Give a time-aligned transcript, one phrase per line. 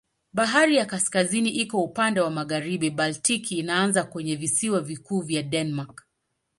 [0.33, 6.05] Bahari ya Kaskazini iko upande wa magharibi, Baltiki inaanza kwenye visiwa vikuu vya Denmark.